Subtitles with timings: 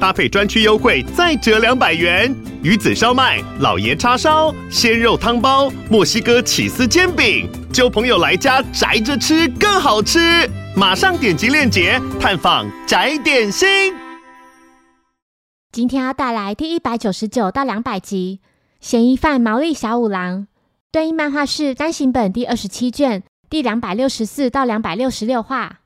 [0.00, 2.34] 搭配专区优惠再折两百元。
[2.62, 10.50] 鱼子烧麦、老爷叉烧、鲜肉汤包、墨西哥起司煎饼，交朋友来家宅着吃更好吃。
[10.76, 13.94] 马上点击链接探访宅点心。
[15.72, 18.40] 今天要带来第一百九十九到两百集
[18.80, 20.40] 《嫌疑犯毛利小五郎》，
[20.90, 25.80] 对应漫画是单行本第二十七卷第两百六十四到两百六十六话。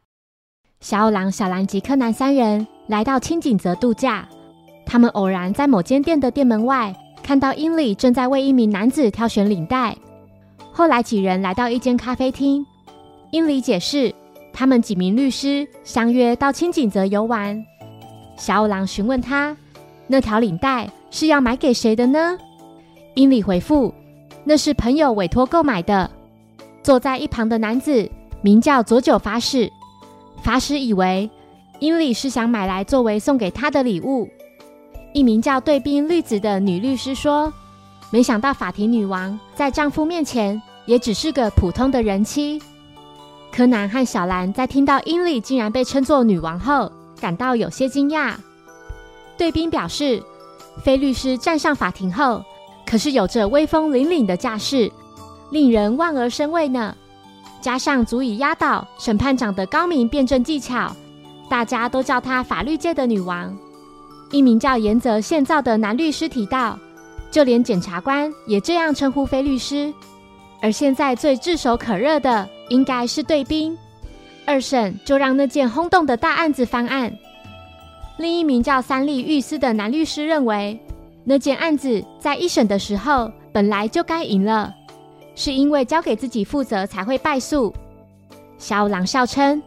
[0.80, 4.28] 小五郎、小兰及柯南三人来到青井泽度假，
[4.84, 9.96] 他们偶然在某间店的店门外看到英里正在为一名男子挑选领带。
[10.72, 12.66] 后来几人来到一间咖啡厅，
[13.30, 14.12] 英里解释。
[14.52, 17.64] 他们几名律师相约到青井泽游玩。
[18.36, 19.56] 小五郎询问他
[20.08, 22.36] ：“那条领带是要买给谁的呢？”
[23.14, 23.94] 英里回复
[24.42, 26.10] ：“那是朋友委托购买的。”
[26.82, 28.10] 坐在一旁的男子
[28.42, 29.70] 名叫佐久法使，
[30.42, 31.30] 法使以为
[31.80, 34.28] 英里是想买来作为送给他的礼物。
[35.14, 37.52] 一名叫对宾绿子的女律师说
[38.12, 42.60] ：“没想到法庭女王在丈夫面前也只是个普通的人妻。”
[43.50, 48.34] 柯南和小兰在听到英里竟然被称作女王后，感到有些惊讶。
[49.38, 50.22] 对兵表示，
[50.84, 52.44] 菲律师站上法庭后，
[52.86, 54.92] 可是有着威风凛凛的架势，
[55.50, 56.94] 令人望而生畏呢。
[57.62, 60.94] 加上足以压倒审判长的高明辩证技巧，
[61.50, 63.54] 大家都叫她法律界的女王。
[64.30, 66.78] 一名叫岩泽宪造的男律师提到，
[67.30, 69.92] 就连检察官也这样称呼菲律师。
[70.62, 72.48] 而现在最炙手可热的。
[72.70, 73.76] 应该是对兵。
[74.46, 77.12] 二审就让那件轰动的大案子翻案。
[78.16, 80.80] 另一名叫三立玉司的男律师认为，
[81.24, 84.72] 那件案子在一审的时候本来就该赢了，
[85.34, 87.74] 是因为交给自己负责才会败诉。
[88.56, 89.60] 小五郎笑称，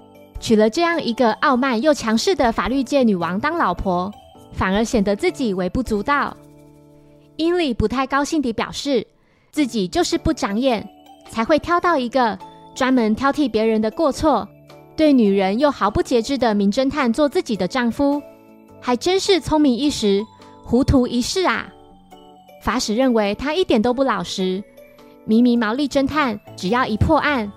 [0.43, 4.11] 娶了这样一个傲慢又强势的法律界女王当老婆，
[4.51, 6.35] 反而显得自己微不足道。
[7.37, 9.07] 英里不太高兴地表示，
[9.51, 10.85] 自己就是不长眼，
[11.29, 12.37] 才会挑到一个。
[12.75, 14.45] 专门挑剔别人的过错，
[14.97, 18.21] 对女人又毫不节制的名侦探做自己的丈夫，
[18.81, 20.21] 还真是聪明一时，
[20.65, 21.71] 糊涂一世啊！
[22.61, 24.61] 法史认为他一点都不老实。
[25.23, 27.49] 明明毛利侦探只要一破案，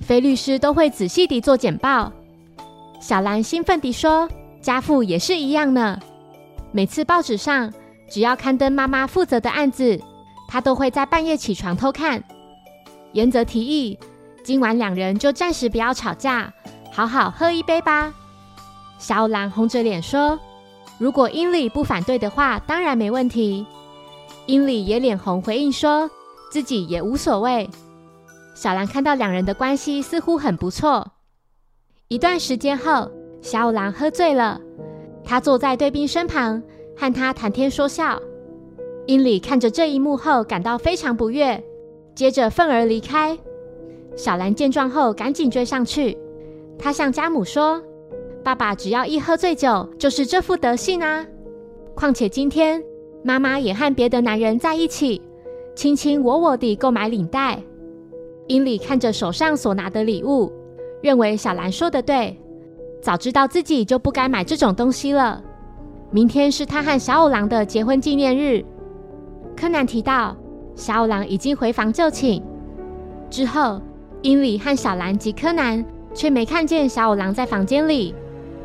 [0.00, 2.10] 非律师都会仔细地做简报。
[3.02, 4.28] 小兰兴奋地说
[4.62, 5.98] ：“家父也是一样呢。
[6.70, 7.70] 每次报纸上
[8.08, 10.00] 只要刊登妈妈负责的案子，
[10.46, 12.22] 他都会在半夜起床偷看。”
[13.12, 13.98] 原则提议。
[14.44, 16.52] 今晚两人就暂时不要吵架，
[16.92, 18.14] 好好喝一杯吧。
[18.98, 20.38] 小五郎红着脸说
[20.98, 23.66] ：“如果英里不反对的话，当然没问题。”
[24.46, 26.08] 英里也脸红回应说
[26.52, 27.68] ：“自己也无所谓。”
[28.54, 31.12] 小兰看到两人的关系似乎很不错。
[32.12, 34.60] 一段时间后，小五郎喝醉了，
[35.24, 36.62] 他坐在对兵身旁，
[36.94, 38.20] 和他谈天说笑。
[39.06, 41.58] 英里看着这一幕后感到非常不悦，
[42.14, 43.38] 接着愤而离开。
[44.14, 46.18] 小兰见状后，赶紧追上去。
[46.78, 47.82] 她向家母说
[48.44, 51.26] ：“爸爸只要一喝醉酒，就是这副德性啊！
[51.94, 52.84] 况且今天
[53.24, 55.22] 妈妈也和别的男人在一起，
[55.74, 57.58] 卿卿我我地购买领带。”
[58.48, 60.52] 英里看着手上所拿的礼物，
[61.02, 62.38] 认为小兰说的对。
[63.02, 65.42] 早知道自己就不该买这种东西了。
[66.10, 68.64] 明天是他和小五郎的结婚纪念日。
[69.56, 70.36] 柯南提到，
[70.74, 72.42] 小五郎已经回房就寝
[73.28, 73.80] 之后。
[74.24, 78.14] 英里和小兰及柯南却没看见小五郎在房间里。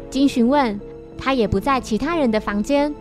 [0.07, 0.79] 经询问，
[1.17, 2.93] 他也不在其他人的房间。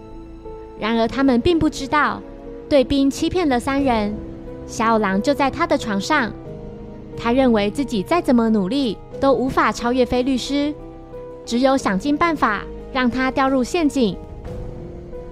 [0.78, 2.18] 然而，他们并不知道，
[2.66, 4.14] 对兵欺骗了三人，
[4.64, 6.32] 小五郎就在他的床上。
[7.16, 10.74] 他认为自己再怎么努力都无法超越菲律师，
[11.44, 12.62] 只有想尽办法
[12.92, 14.16] 让他掉入陷阱。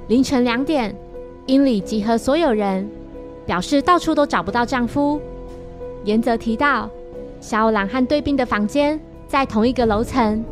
[0.08, 0.94] 凌晨两点，
[1.46, 2.88] 英里集合所有人，
[3.46, 5.20] 表示到处都找不到丈夫。
[6.04, 6.90] 严则提到。
[7.40, 8.98] 小五郎和对兵的房间
[9.28, 10.42] 在同一个楼层。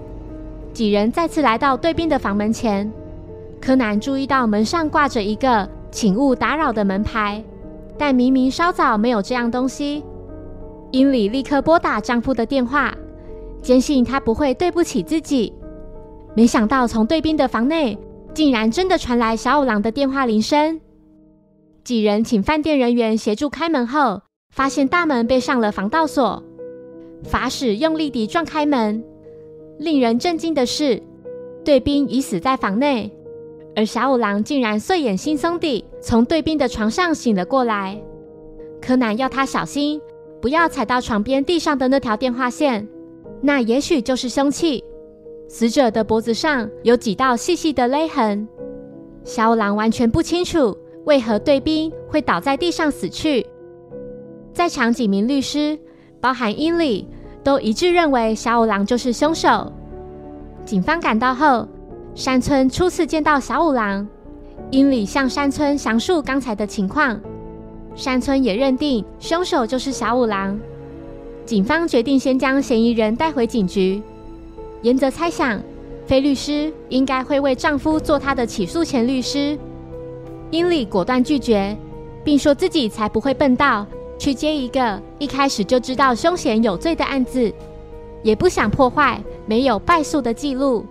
[0.74, 2.92] 几人再次来到对兵的房门前，
[3.62, 7.42] 柯南注意到门上挂着一个“请勿打扰”的门牌，
[7.96, 10.04] 但明明稍早没有这样东西。
[10.92, 12.94] 英里立刻拨打丈夫的电话，
[13.62, 15.52] 坚信他不会对不起自己。
[16.34, 17.98] 没想到从对兵的房内
[18.32, 20.80] 竟然真的传来小五郎的电话铃声。
[21.82, 26.42] 几人请饭店人员协助开门后，发现大门被上了防盗锁。
[27.24, 29.02] 法使用力地撞开门。
[29.78, 31.02] 令人震惊的是，
[31.64, 33.10] 队兵已死在房内，
[33.74, 38.00] 而小五郎竟然睡眼惺忪地从队兵的床上醒了过来。
[38.80, 40.00] 柯南要他小心，
[40.42, 42.86] 不要踩到床边地上的那条电话线，
[43.40, 44.84] 那也许就是凶器。
[45.48, 48.46] 死者的脖子上有几道细细的勒痕。
[49.22, 53.46] 小五郎完全不清楚为何队兵会倒在地上死去。
[54.52, 55.78] 在场几名律师，
[56.20, 57.08] 包含英里。
[57.44, 59.72] 都一致认为小五郎就是凶手。
[60.64, 61.66] 警方赶到后，
[62.14, 64.06] 山村初次见到小五郎，
[64.70, 67.20] 英里向山村详述刚才的情况，
[67.94, 70.58] 山村也认定凶手就是小五郎。
[71.44, 74.02] 警方决定先将嫌疑人带回警局。
[74.82, 75.60] 严泽猜想，
[76.06, 79.58] 菲律师应该会为丈夫做他的起诉前律师。
[80.50, 81.76] 英里果断拒绝，
[82.24, 83.86] 并说自己才不会笨到。
[84.18, 87.52] 去接一个一开始就知道凶险有罪的案子，
[88.22, 90.86] 也不想破坏没有败诉的记录。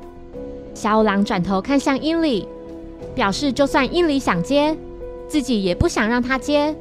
[0.73, 2.45] 小五郎转头看向英里，
[3.15, 4.75] 表示就算英里想接，
[5.29, 6.75] 自己也不想让他接，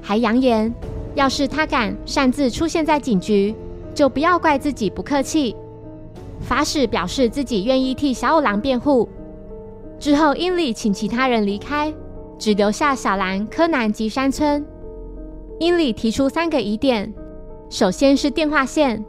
[0.00, 0.72] 还扬言
[1.14, 3.54] 要是他敢擅自出现在警局，
[3.94, 5.54] 就不要怪自己不客气。
[6.40, 9.08] 法使表示自己愿意替小五郎辩护。
[9.98, 11.92] 之后，英里请其他人离开，
[12.38, 14.64] 只留下小兰、柯南及山村。
[15.58, 17.12] 英里提出三个疑点：
[17.68, 19.04] 首先是电话线，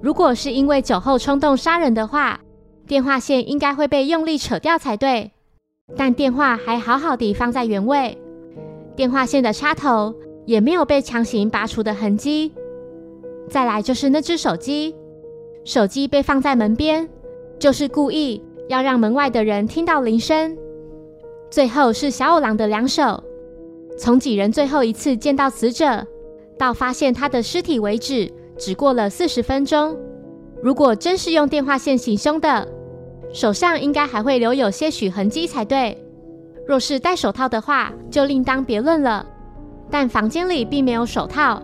[0.00, 2.38] 如果是因为酒后冲动杀人的话，
[2.86, 5.32] 电话线应该会被用力扯掉才对。
[5.96, 8.16] 但电话还好好的放在原位，
[9.00, 10.14] 电话线的插头
[10.44, 12.52] 也没有被强行拔除的痕迹。
[13.48, 14.94] 再来就是那只手机，
[15.64, 17.08] 手机被放在门边，
[17.58, 20.54] 就是故意要让门外的人听到铃声。
[21.50, 23.24] 最后是小五郎的两手。
[23.96, 26.06] 从几人最后一次见到死者，
[26.58, 29.96] 到发现他的尸体为止，只过了四十分钟。
[30.62, 32.68] 如果真是用电话线行凶的，
[33.32, 35.96] 手上应该还会留有些许痕迹才对。
[36.70, 39.26] 若是戴手套的话，就另当别论了。
[39.90, 41.60] 但房间里并没有手套，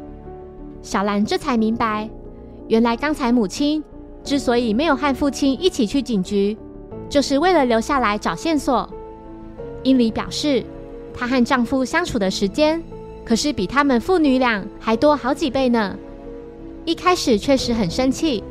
[0.82, 2.10] 小兰这才明白，
[2.66, 3.80] 原来刚才母亲
[4.24, 6.58] 之所以没有和父亲一起去警局，
[7.08, 8.92] 就是为了留下来找线索。
[9.84, 10.64] 英里表示。
[11.14, 12.82] 她和丈夫相处的时间，
[13.24, 15.96] 可是比他们父女俩还多好几倍呢。
[16.84, 18.42] 一开始确实很生气，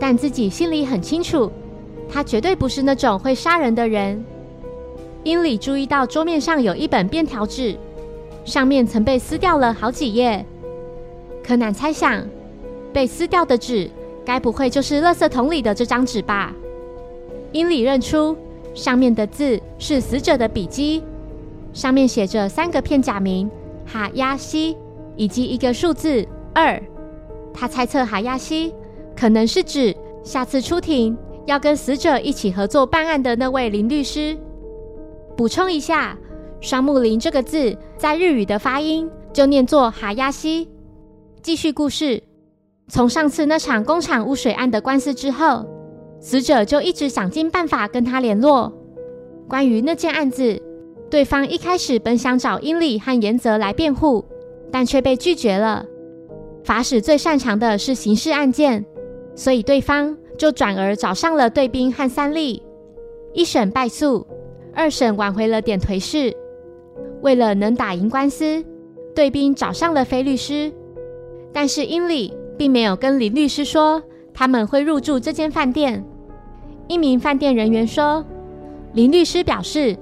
[0.00, 1.50] 但自己心里很清楚，
[2.08, 4.22] 她绝对不是那种会杀人的人。
[5.22, 7.76] 英里注意到桌面上有一本便条纸，
[8.44, 10.44] 上面曾被撕掉了好几页。
[11.44, 12.24] 柯南猜想，
[12.92, 13.90] 被撕掉的纸
[14.24, 16.54] 该不会就是垃圾桶里的这张纸吧？
[17.52, 18.36] 英里认出
[18.74, 21.02] 上面的字是死者的笔迹。
[21.72, 23.48] 上面写着三个片假名
[23.86, 24.76] 哈亚西
[25.16, 26.82] 以及一个数字二。
[27.52, 28.72] 他猜测哈亚西
[29.14, 29.94] 可能是指
[30.24, 34.36] 下次出庭要跟死者一起合作办案的那位林律师。
[35.40, 36.18] 补充一下，
[36.60, 40.68] 双木林这个字在日语的发音就念作哈亚西。
[41.40, 42.22] 继续故事，
[42.88, 45.64] 从上次那场工厂污水案的官司之后，
[46.20, 48.70] 死者就一直想尽办法跟他联络，
[49.48, 50.60] 关于那件案子。
[51.08, 54.22] 对方一开始本想找英里和严泽来辩护，
[54.70, 55.86] 但却被拒绝了。
[56.62, 58.84] 法使最擅长的是刑事案件，
[59.34, 62.62] 所以对方就转而找上了对兵和三笠。
[63.32, 64.26] 一审败诉，
[64.80, 66.34] 二审挽回了点颓势。
[67.20, 68.64] 为了能打赢官司，
[69.14, 70.72] 对兵找上了菲律师，
[71.52, 76.02] 但是英里并没有跟林律师说他们会入住这间饭店。
[76.88, 78.24] 一名饭店人员说，
[78.94, 79.96] 林律师表示。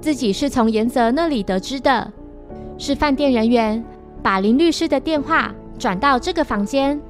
[0.00, 2.12] 自己是从严泽那里得知的，
[2.76, 3.82] 是饭店人员
[4.22, 7.00] 把林律师的电话转到这个房间。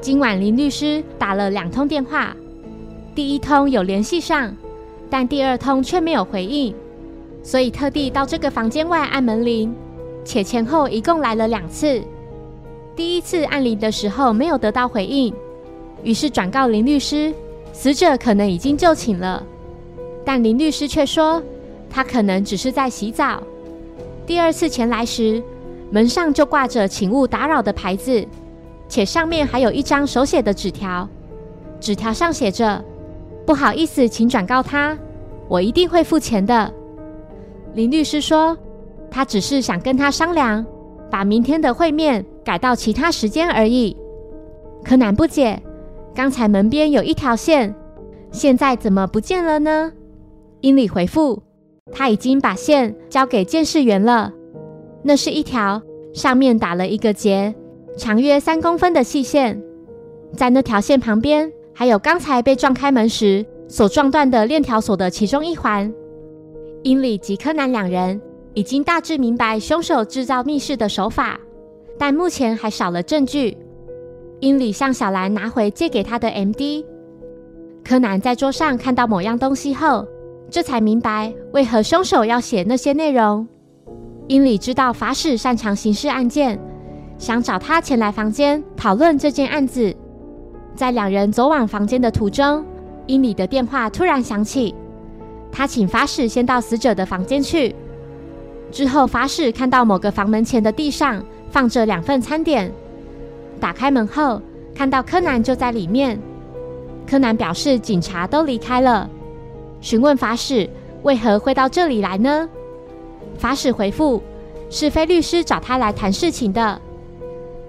[0.00, 2.36] 今晚林律师打了两通电话，
[3.14, 4.52] 第一通有联系上，
[5.10, 6.74] 但第二通却没有回应，
[7.42, 9.74] 所以特地到这个房间外按门铃，
[10.24, 12.02] 且前后一共来了两次。
[12.94, 15.32] 第一次按铃的时候没有得到回应，
[16.02, 17.32] 于是转告林律师，
[17.72, 19.42] 死者可能已经就寝了，
[20.24, 21.42] 但林律师却说。
[21.90, 23.42] 他可能只是在洗澡。
[24.26, 25.42] 第二次前来时，
[25.90, 28.22] 门上就挂着“请勿打扰”的牌子，
[28.90, 31.08] 且上面还有一张手写的纸条。
[31.80, 32.84] 纸条上写着
[33.48, 34.94] ：“不好意思，请转告他，
[35.48, 36.70] 我一定会付钱的。”
[37.72, 38.54] 林律师说
[39.10, 40.66] ：“他只是想跟他商量，
[41.10, 43.96] 把明天的会面改到其他时间而已。”
[44.84, 45.62] 柯南不解
[46.14, 47.74] ：“刚才门边有一条线，
[48.30, 49.92] 现在怎么不见了呢？”
[50.60, 51.42] 英里回复。
[51.90, 54.30] 他已经把线交给监视员了。
[55.02, 55.80] 那是一条
[56.12, 57.54] 上面打了一个结、
[57.96, 59.58] 长约三公分的细线。
[60.36, 65.94] 在那条线旁边，还有刚才被撞开门时所撞断的链条锁的其中一环。
[66.82, 68.20] 英里及柯南两人
[68.52, 71.38] 已经大致明白凶手制造密室的手法，
[71.96, 73.56] 但目前还少了证据。
[74.40, 76.84] 英里向小兰拿回借给他的 M.D。
[77.84, 80.04] 柯南在桌上看到某样东西后，
[80.50, 83.46] 这才明白为何凶手要写那些内容。
[84.26, 86.58] 英里知道法使擅长刑事案件，
[87.18, 89.94] 想找他前来房间讨论这件案子。
[90.78, 92.64] 在两人走往房间的途中，
[93.06, 94.72] 英里的电话突然响起。
[95.50, 97.74] 他请法使先到死者的房间去。
[98.70, 101.20] 之后，法使看到某个房门前的地上
[101.50, 102.72] 放着两份餐点。
[103.58, 104.40] 打开门后，
[104.72, 106.16] 看到柯南就在里面。
[107.04, 109.10] 柯南表示警察都离开了，
[109.80, 110.70] 询问法使
[111.02, 112.48] 为何会到这里来呢？
[113.36, 114.22] 法使回复
[114.70, 116.80] 是菲律师找他来谈事情的。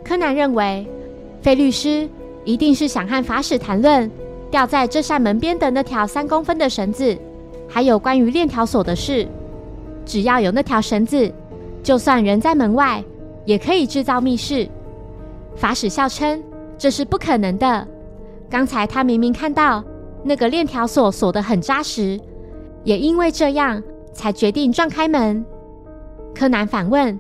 [0.04, 0.86] 柯南认为，
[1.42, 2.08] 菲律师
[2.50, 4.10] 一定是想和法使谈论
[4.50, 7.16] 吊在这扇门边的那条三公分的绳子，
[7.68, 9.28] 还有关于链条锁的事。
[10.04, 11.32] 只要有那条绳子，
[11.84, 13.04] 就算人在门外，
[13.46, 14.68] 也可以制造密室。
[15.56, 16.44] 法使笑称
[16.76, 17.88] 这是不可能的。
[18.50, 19.84] 刚才他明明看到
[20.24, 22.20] 那个链条锁锁得很扎实，
[22.84, 23.80] 也因为这样
[24.12, 25.46] 才决定撞开门。
[26.34, 27.20] 柯南反问：“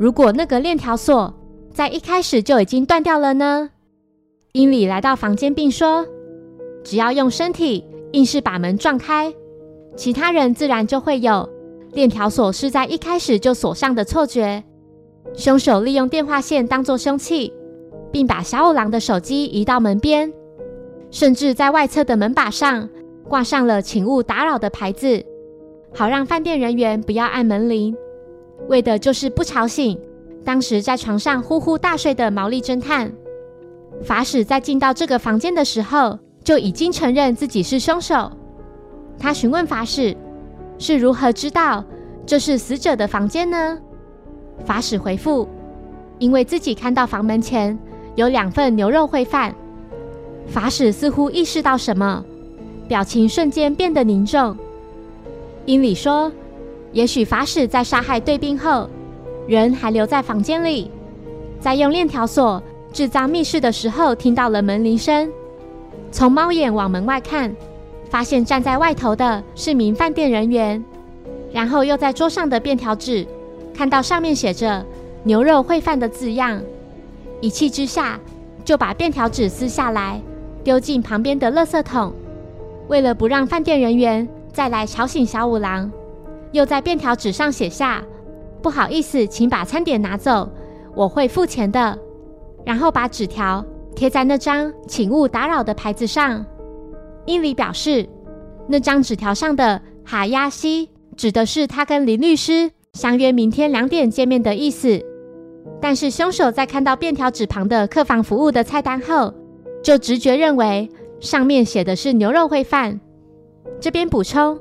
[0.00, 1.34] 如果那个链条锁
[1.74, 3.68] 在一开始就已经断掉了呢？”
[4.56, 6.06] 英里来到房间并说
[6.82, 9.34] ：“只要用身体硬是把门撞开，
[9.94, 11.46] 其他人自然就会有
[11.92, 14.64] 链条锁是在一开始就锁上的错觉。
[15.34, 17.52] 凶手利用电话线当作凶器，
[18.10, 20.32] 并把小五郎的手机移到门边。”
[21.12, 22.88] 甚至在外侧的门把上
[23.28, 25.22] 挂上了“请勿打扰”的牌子，
[25.94, 27.94] 好让饭店人员不要按门铃，
[28.68, 30.00] 为的就是不吵醒
[30.42, 33.12] 当时在床上呼呼大睡的毛利侦探。
[34.04, 38.30] 法使在进到这个房间的时候就已经承认自己是凶手。
[39.18, 40.16] 他询问法使
[40.78, 41.84] 是如何知道
[42.26, 43.78] 这是死者的房间呢？
[44.64, 45.48] 法使回复：
[46.18, 47.78] 因为自己看到房门前
[48.14, 49.54] 有两份牛肉烩饭。
[50.46, 52.24] 法使似乎意识到什么，
[52.86, 54.56] 表情瞬间变得凝重。
[55.64, 56.30] 英里说
[56.92, 58.88] ：“也许法使在杀害对兵后，
[59.48, 60.90] 人还留在房间里，
[61.58, 62.62] 再用链条锁
[62.92, 65.30] 制造密室的时候，听到了门铃声。
[66.10, 67.54] 从猫眼往门外看，
[68.08, 70.82] 发现站在外头的是名饭店人员。
[71.52, 73.26] 然后又在桌上的便条纸
[73.74, 74.84] 看到上面写着
[75.24, 76.60] ‘牛肉烩饭’的字样，
[77.40, 78.18] 一气之下
[78.64, 80.20] 就把便条纸撕下来。”
[80.64, 82.12] 丢进旁边的垃圾桶。
[82.88, 85.90] 为了不让饭店人员再来吵醒小五郎，
[86.50, 88.02] 又在便条纸上写下
[88.60, 90.48] ：“不好意思，请把餐点拿走，
[90.94, 91.96] 我会付钱的。”
[92.66, 96.44] 然后把纸条贴在那张“请勿打扰”的牌子上。
[97.24, 98.06] 英里表示，
[98.68, 105.00] 那张纸条上的“哈亚西”指的是他跟林律师相约明天两点见面的意思。
[105.80, 109.32] 但是凶手在看到便条纸旁的客房服务的菜单后，
[109.82, 113.00] 就直觉认为上面写的是牛肉烩饭。
[113.80, 114.58] 这边补充，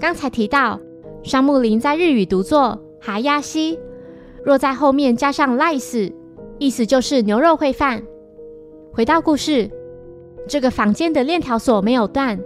[0.00, 0.80] 刚才提到
[1.22, 3.78] 双木林在日语读作哈亚西，
[4.44, 6.12] 若在后面加上 lice，
[6.58, 8.02] 意思就是牛肉烩饭。
[8.92, 9.70] 回到故事，
[10.48, 12.38] 这个房间的链条锁没有断，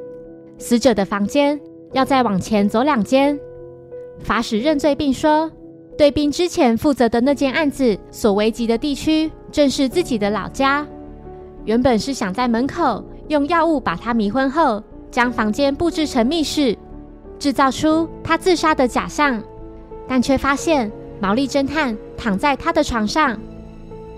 [0.58, 1.58] 死者的房间
[1.92, 3.38] 要再往前走两间。
[4.20, 5.50] 法使认罪并说，
[5.96, 10.86] 对兵之前负责的那件案子所危及的地区，正是自己的老家。
[11.64, 16.76] 原本是想在门口用药物把他迷昏后，将房间布置成密室，
[17.38, 19.42] 制造出他自杀的假象，
[20.06, 23.38] 但却发现毛利侦探躺在他的床上，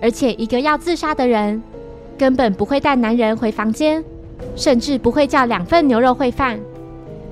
[0.00, 1.62] 而且一个要自杀的人
[2.18, 4.04] 根本不会带男人回房间，
[4.56, 6.60] 甚至不会叫两份牛肉烩饭，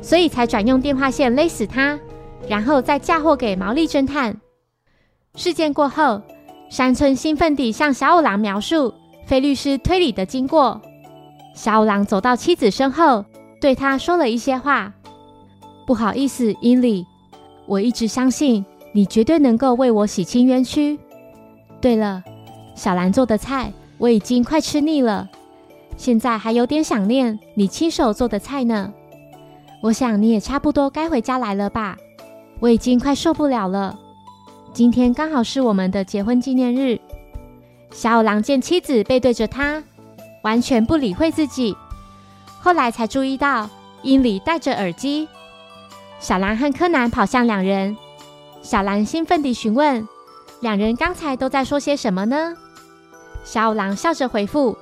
[0.00, 1.98] 所以才转用电话线勒死他，
[2.48, 4.36] 然后再嫁祸给毛利侦探。
[5.34, 6.20] 事件过后，
[6.70, 8.92] 山村兴奋地向小五郎描述。
[9.24, 10.80] 费律师推理的经过，
[11.54, 13.24] 小五郎走到妻子身后，
[13.60, 14.92] 对他说了一些话。
[15.86, 17.06] 不好意思，伊里，
[17.66, 20.98] 我一直相信你绝对能够为我洗清冤屈。
[21.80, 22.22] 对了，
[22.74, 25.28] 小兰做的菜我已经快吃腻了，
[25.96, 28.92] 现在还有点想念你亲手做的菜呢。
[29.82, 31.96] 我想你也差不多该回家来了吧？
[32.60, 33.98] 我已经快受不了了。
[34.72, 36.98] 今天刚好是我们的结婚纪念日。
[37.90, 39.82] 小五郎见妻子背对着他，
[40.42, 41.76] 完全不理会自己。
[42.60, 43.68] 后来才注意到
[44.02, 45.28] 英里戴着耳机。
[46.20, 47.96] 小兰和柯南跑向两人，
[48.62, 50.08] 小兰兴奋地询问
[50.62, 52.54] ：“两人刚才都在说些什么呢？”
[53.44, 54.78] 小五郎笑着回复：“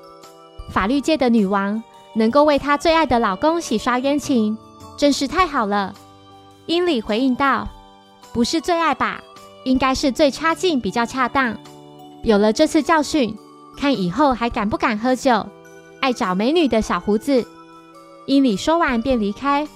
[0.71, 1.83] 法律界的女王，
[2.15, 4.57] 能够为她最爱的老公洗刷冤情，
[4.97, 5.95] 真是太好了。
[6.67, 7.67] 英里回应道
[8.33, 9.21] ：“不是最爱吧，
[9.65, 11.57] 应该是最差劲比较恰当。
[12.23, 13.35] 有了这次教训，
[13.79, 15.47] 看以后还敢不敢喝酒，
[16.01, 17.43] 爱找美女的小胡子。”
[18.27, 19.67] 英里说完便离开。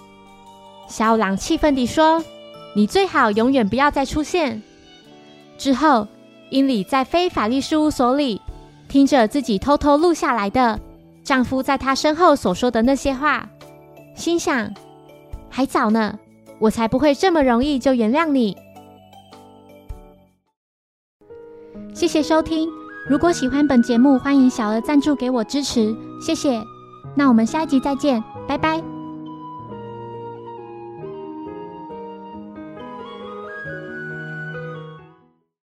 [0.86, 2.22] 小五郎气愤地说
[2.76, 4.62] ：“你最好永远不要再出现。”
[5.56, 6.06] 之后，
[6.50, 8.40] 英里在非法律事务所里
[8.88, 10.78] 听着自己偷偷录下来的
[11.22, 13.48] 丈夫在她身后所说的那些话，
[14.14, 14.70] 心想
[15.48, 16.18] ：“还早呢，
[16.58, 18.54] 我才不会这么容易就原谅你。”
[21.94, 22.68] 谢谢收听。
[23.08, 26.62] 如果喜欢本节目，欢迎小额赞助给我支持，谢谢。
[27.14, 28.93] 那我们下一集再见，拜拜。